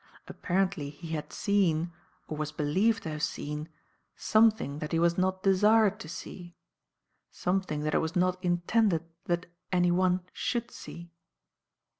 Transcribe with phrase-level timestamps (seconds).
[0.27, 1.93] Apparently he had seen,
[2.27, 3.69] or was believed to have seen,
[4.15, 6.55] something that he was not desired to see;
[7.29, 11.11] something that it was not intended that anyone should see.